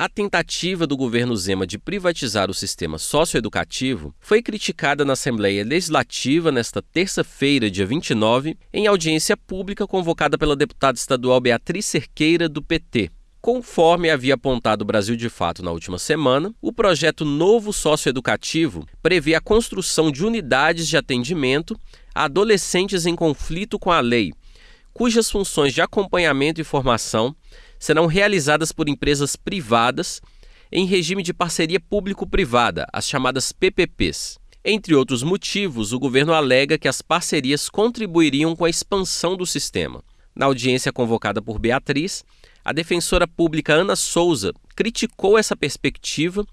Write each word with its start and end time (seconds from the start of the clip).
A 0.00 0.08
tentativa 0.08 0.86
do 0.86 0.96
governo 0.96 1.36
Zema 1.36 1.66
de 1.66 1.76
privatizar 1.76 2.48
o 2.48 2.54
sistema 2.54 2.98
socioeducativo 2.98 4.14
foi 4.20 4.40
criticada 4.40 5.04
na 5.04 5.14
Assembleia 5.14 5.64
Legislativa 5.64 6.52
nesta 6.52 6.80
terça-feira, 6.80 7.68
dia 7.68 7.84
29, 7.84 8.56
em 8.72 8.86
audiência 8.86 9.36
pública 9.36 9.88
convocada 9.88 10.38
pela 10.38 10.54
deputada 10.54 10.96
estadual 10.96 11.40
Beatriz 11.40 11.84
Cerqueira, 11.84 12.48
do 12.48 12.62
PT. 12.62 13.10
Conforme 13.40 14.08
havia 14.08 14.34
apontado 14.34 14.82
o 14.82 14.86
Brasil 14.86 15.16
de 15.16 15.28
Fato 15.28 15.64
na 15.64 15.72
última 15.72 15.98
semana, 15.98 16.54
o 16.62 16.72
projeto 16.72 17.24
Novo 17.24 17.72
Socioeducativo 17.72 18.86
prevê 19.02 19.34
a 19.34 19.40
construção 19.40 20.12
de 20.12 20.24
unidades 20.24 20.86
de 20.86 20.96
atendimento 20.96 21.76
a 22.14 22.26
adolescentes 22.26 23.04
em 23.04 23.16
conflito 23.16 23.80
com 23.80 23.90
a 23.90 23.98
lei, 23.98 24.32
cujas 24.92 25.28
funções 25.28 25.74
de 25.74 25.80
acompanhamento 25.80 26.60
e 26.60 26.64
formação 26.64 27.34
serão 27.78 28.06
realizadas 28.06 28.72
por 28.72 28.88
empresas 28.88 29.36
privadas 29.36 30.20
em 30.70 30.86
regime 30.86 31.22
de 31.22 31.32
parceria 31.32 31.80
público-privada, 31.80 32.86
as 32.92 33.08
chamadas 33.08 33.52
PPPs. 33.52 34.38
Entre 34.64 34.94
outros 34.94 35.22
motivos, 35.22 35.92
o 35.92 35.98
governo 35.98 36.34
alega 36.34 36.76
que 36.76 36.88
as 36.88 37.00
parcerias 37.00 37.68
contribuiriam 37.68 38.54
com 38.54 38.64
a 38.64 38.70
expansão 38.70 39.36
do 39.36 39.46
sistema. 39.46 40.02
Na 40.34 40.46
audiência 40.46 40.92
convocada 40.92 41.40
por 41.40 41.58
Beatriz, 41.58 42.24
a 42.64 42.72
defensora 42.72 43.26
pública 43.26 43.72
Ana 43.72 43.96
Souza 43.96 44.52
criticou 44.76 45.38
essa 45.38 45.56
perspectiva 45.56 46.44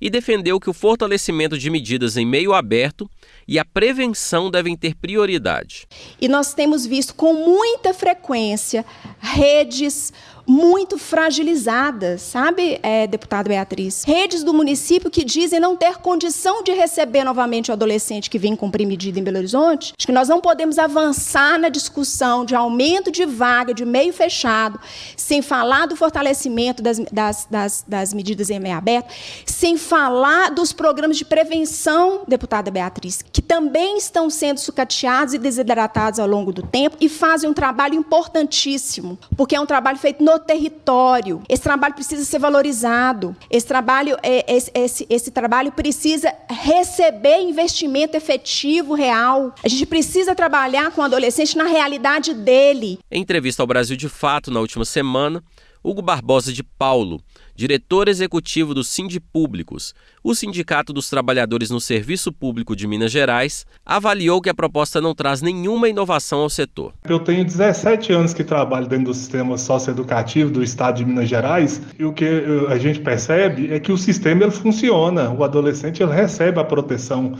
e 0.00 0.08
defendeu 0.08 0.58
que 0.58 0.70
o 0.70 0.72
fortalecimento 0.72 1.58
de 1.58 1.68
medidas 1.68 2.16
em 2.16 2.26
meio 2.26 2.54
aberto 2.54 3.08
e 3.46 3.58
a 3.58 3.64
prevenção 3.64 4.50
devem 4.50 4.76
ter 4.76 4.94
prioridade. 4.94 5.86
E 6.20 6.26
nós 6.26 6.54
temos 6.54 6.86
visto 6.86 7.14
com 7.14 7.34
muita 7.34 7.92
frequência 7.92 8.84
redes 9.20 10.12
muito 10.50 10.98
fragilizadas, 10.98 12.22
sabe, 12.22 12.80
é, 12.82 13.06
deputada 13.06 13.48
Beatriz? 13.48 14.02
Redes 14.02 14.42
do 14.42 14.52
município 14.52 15.08
que 15.08 15.24
dizem 15.24 15.60
não 15.60 15.76
ter 15.76 15.98
condição 15.98 16.64
de 16.64 16.72
receber 16.72 17.22
novamente 17.22 17.70
o 17.70 17.72
adolescente 17.72 18.28
que 18.28 18.36
vem 18.36 18.56
cumprir 18.56 18.84
medida 18.84 19.20
em 19.20 19.22
Belo 19.22 19.38
Horizonte. 19.38 19.94
Acho 19.96 20.06
que 20.08 20.12
nós 20.12 20.28
não 20.28 20.40
podemos 20.40 20.76
avançar 20.76 21.56
na 21.56 21.68
discussão 21.68 22.44
de 22.44 22.56
aumento 22.56 23.12
de 23.12 23.24
vaga 23.24 23.72
de 23.72 23.84
meio 23.84 24.12
fechado, 24.12 24.80
sem 25.16 25.40
falar 25.40 25.86
do 25.86 25.94
fortalecimento 25.94 26.82
das, 26.82 26.98
das, 27.12 27.46
das, 27.48 27.84
das 27.86 28.12
medidas 28.12 28.50
em 28.50 28.58
meio 28.58 28.76
aberto, 28.76 29.14
sem 29.46 29.76
falar 29.76 30.50
dos 30.50 30.72
programas 30.72 31.16
de 31.16 31.24
prevenção, 31.24 32.22
deputada 32.26 32.72
Beatriz, 32.72 33.22
que 33.32 33.40
também 33.40 33.98
estão 33.98 34.28
sendo 34.28 34.58
sucateados 34.58 35.32
e 35.32 35.38
desidratados 35.38 36.18
ao 36.18 36.26
longo 36.26 36.52
do 36.52 36.62
tempo 36.62 36.96
e 37.00 37.08
fazem 37.08 37.48
um 37.48 37.54
trabalho 37.54 37.94
importantíssimo, 37.94 39.16
porque 39.36 39.54
é 39.54 39.60
um 39.60 39.66
trabalho 39.66 39.96
feito 39.96 40.24
no 40.24 40.39
território. 40.40 41.42
Esse 41.48 41.62
trabalho 41.62 41.94
precisa 41.94 42.24
ser 42.24 42.38
valorizado. 42.38 43.36
Esse 43.50 43.66
trabalho, 43.66 44.16
é, 44.22 44.54
esse, 44.54 44.70
esse, 44.74 45.06
esse 45.08 45.30
trabalho 45.30 45.72
precisa 45.72 46.32
receber 46.48 47.40
investimento 47.40 48.16
efetivo, 48.16 48.94
real. 48.94 49.54
A 49.62 49.68
gente 49.68 49.86
precisa 49.86 50.34
trabalhar 50.34 50.90
com 50.90 51.00
o 51.00 51.04
adolescente 51.04 51.56
na 51.56 51.64
realidade 51.64 52.34
dele. 52.34 52.98
Em 53.10 53.22
entrevista 53.22 53.62
ao 53.62 53.66
Brasil 53.66 53.96
de 53.96 54.08
Fato, 54.08 54.50
na 54.50 54.60
última 54.60 54.84
semana, 54.84 55.42
Hugo 55.82 56.02
Barbosa 56.02 56.52
de 56.52 56.62
Paulo, 56.62 57.20
diretor 57.56 58.06
executivo 58.06 58.74
do 58.74 58.84
Sindi 58.84 59.18
Públicos, 59.18 59.94
o 60.22 60.34
Sindicato 60.34 60.92
dos 60.92 61.08
Trabalhadores 61.08 61.70
no 61.70 61.80
Serviço 61.80 62.30
Público 62.30 62.76
de 62.76 62.86
Minas 62.86 63.10
Gerais, 63.10 63.66
avaliou 63.84 64.42
que 64.42 64.50
a 64.50 64.54
proposta 64.54 65.00
não 65.00 65.14
traz 65.14 65.40
nenhuma 65.40 65.88
inovação 65.88 66.40
ao 66.40 66.50
setor. 66.50 66.92
Eu 67.08 67.18
tenho 67.18 67.44
17 67.44 68.12
anos 68.12 68.34
que 68.34 68.44
trabalho 68.44 68.86
dentro 68.86 69.06
do 69.06 69.14
sistema 69.14 69.56
socioeducativo 69.56 70.50
do 70.50 70.62
Estado 70.62 70.98
de 70.98 71.04
Minas 71.06 71.28
Gerais 71.28 71.80
e 71.98 72.04
o 72.04 72.12
que 72.12 72.26
a 72.68 72.76
gente 72.76 73.00
percebe 73.00 73.72
é 73.72 73.80
que 73.80 73.90
o 73.90 73.96
sistema 73.96 74.42
ele 74.42 74.52
funciona, 74.52 75.30
o 75.30 75.42
adolescente 75.42 76.02
ele 76.02 76.12
recebe 76.12 76.60
a 76.60 76.64
proteção 76.64 77.34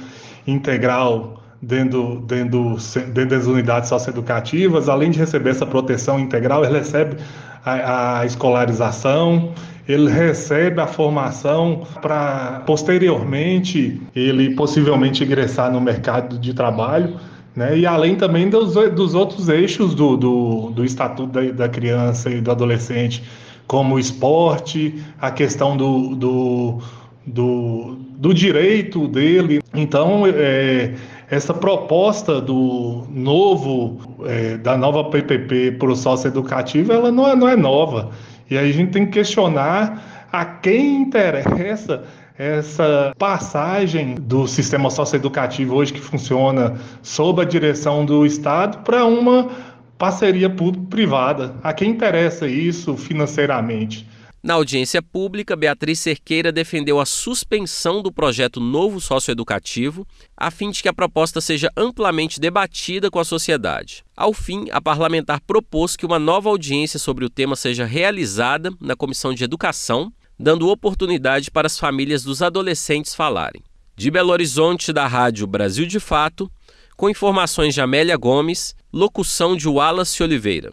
integral 0.46 1.42
dentro, 1.60 2.20
dentro, 2.26 2.76
dentro 3.12 3.36
das 3.36 3.46
unidades 3.46 3.88
socioeducativas, 3.88 4.88
além 4.88 5.10
de 5.10 5.18
receber 5.18 5.50
essa 5.50 5.66
proteção 5.66 6.18
integral, 6.18 6.64
ele 6.64 6.78
recebe 6.78 7.16
a, 7.64 8.20
a 8.20 8.26
escolarização, 8.26 9.52
ele 9.88 10.10
recebe 10.10 10.80
a 10.80 10.86
formação 10.86 11.86
para 12.00 12.62
posteriormente 12.66 14.00
ele 14.14 14.54
possivelmente 14.54 15.24
ingressar 15.24 15.72
no 15.72 15.80
mercado 15.80 16.38
de 16.38 16.54
trabalho, 16.54 17.16
né? 17.54 17.76
E 17.76 17.86
além 17.86 18.14
também 18.14 18.48
dos, 18.48 18.74
dos 18.94 19.14
outros 19.14 19.48
eixos 19.48 19.94
do, 19.94 20.16
do, 20.16 20.70
do 20.70 20.84
Estatuto 20.84 21.32
da, 21.32 21.42
da 21.52 21.68
Criança 21.68 22.30
e 22.30 22.40
do 22.40 22.50
Adolescente, 22.50 23.22
como 23.66 23.96
o 23.96 23.98
esporte, 23.98 25.02
a 25.20 25.30
questão 25.30 25.76
do, 25.76 26.14
do, 26.14 26.78
do, 27.26 27.96
do 28.16 28.34
direito 28.34 29.08
dele. 29.08 29.60
Então, 29.74 30.24
é, 30.26 30.94
essa 31.30 31.54
proposta 31.54 32.40
do 32.40 33.06
novo, 33.08 34.00
é, 34.26 34.56
da 34.56 34.76
nova 34.76 35.04
PPP 35.04 35.76
para 35.78 35.90
o 35.90 35.94
sócio 35.94 36.26
educativo, 36.26 36.92
ela 36.92 37.12
não 37.12 37.28
é, 37.28 37.36
não 37.36 37.48
é 37.48 37.54
nova. 37.54 38.10
E 38.50 38.58
aí 38.58 38.68
a 38.68 38.72
gente 38.72 38.90
tem 38.90 39.06
que 39.06 39.12
questionar 39.12 40.26
a 40.32 40.44
quem 40.44 41.02
interessa 41.02 42.02
essa 42.36 43.14
passagem 43.16 44.16
do 44.16 44.48
sistema 44.48 44.90
socioeducativo 44.90 45.76
hoje 45.76 45.92
que 45.92 46.00
funciona 46.00 46.74
sob 47.02 47.42
a 47.42 47.44
direção 47.44 48.04
do 48.04 48.26
Estado 48.26 48.78
para 48.78 49.04
uma 49.04 49.50
parceria 49.96 50.50
público-privada. 50.50 51.54
A 51.62 51.72
quem 51.72 51.90
interessa 51.90 52.48
isso 52.48 52.96
financeiramente? 52.96 54.08
Na 54.42 54.54
audiência 54.54 55.02
pública, 55.02 55.54
Beatriz 55.54 55.98
Cerqueira 55.98 56.50
defendeu 56.50 56.98
a 56.98 57.04
suspensão 57.04 58.00
do 58.00 58.10
projeto 58.10 58.58
Novo 58.58 58.98
Socioeducativo, 58.98 60.06
a 60.34 60.50
fim 60.50 60.70
de 60.70 60.80
que 60.80 60.88
a 60.88 60.94
proposta 60.94 61.42
seja 61.42 61.70
amplamente 61.76 62.40
debatida 62.40 63.10
com 63.10 63.18
a 63.18 63.24
sociedade. 63.24 64.02
Ao 64.16 64.32
fim, 64.32 64.64
a 64.70 64.80
parlamentar 64.80 65.42
propôs 65.42 65.94
que 65.94 66.06
uma 66.06 66.18
nova 66.18 66.48
audiência 66.48 66.98
sobre 66.98 67.22
o 67.22 67.28
tema 67.28 67.54
seja 67.54 67.84
realizada 67.84 68.72
na 68.80 68.96
Comissão 68.96 69.34
de 69.34 69.44
Educação, 69.44 70.10
dando 70.38 70.70
oportunidade 70.70 71.50
para 71.50 71.66
as 71.66 71.78
famílias 71.78 72.22
dos 72.22 72.40
adolescentes 72.40 73.14
falarem. 73.14 73.62
De 73.94 74.10
Belo 74.10 74.32
Horizonte, 74.32 74.90
da 74.90 75.06
Rádio 75.06 75.46
Brasil 75.46 75.84
de 75.84 76.00
Fato, 76.00 76.50
com 76.96 77.10
informações 77.10 77.74
de 77.74 77.82
Amélia 77.82 78.16
Gomes, 78.16 78.74
locução 78.90 79.54
de 79.54 79.68
Wallace 79.68 80.22
Oliveira. 80.22 80.72